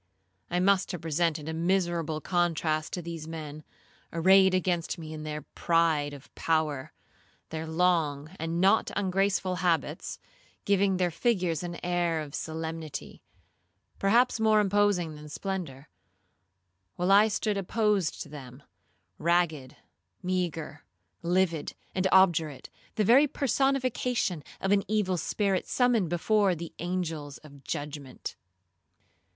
I 0.49 0.59
must 0.59 0.91
have 0.93 1.01
presented 1.01 1.47
a 1.47 1.53
miserable 1.53 2.21
contrast 2.21 2.91
to 2.93 3.03
these 3.03 3.27
men 3.27 3.63
arrayed 4.11 4.55
against 4.55 4.97
me 4.97 5.13
in 5.13 5.21
their 5.21 5.43
pride 5.43 6.11
of 6.11 6.33
power,—their 6.33 7.67
long 7.67 8.29
and 8.39 8.59
not 8.59 8.89
ungraceful 8.95 9.57
habits, 9.57 10.17
giving 10.65 10.97
their 10.97 11.11
figures 11.11 11.61
an 11.61 11.77
air 11.85 12.19
of 12.21 12.33
solemnity, 12.33 13.21
perhaps 13.99 14.39
more 14.39 14.59
imposing 14.59 15.13
than 15.13 15.29
splendour—while 15.29 17.11
I 17.11 17.27
stood 17.27 17.55
opposed 17.55 18.23
to 18.23 18.27
them, 18.29 18.63
ragged, 19.19 19.75
meagre, 20.23 20.83
livid, 21.21 21.75
and 21.93 22.07
obdurate, 22.11 22.71
the 22.95 23.03
very 23.03 23.27
personification 23.27 24.43
of 24.59 24.71
an 24.71 24.81
evil 24.87 25.17
spirit 25.17 25.67
summoned 25.67 26.09
before 26.09 26.55
the 26.55 26.73
angels 26.79 27.37
of 27.43 27.63
judgment. 27.63 28.35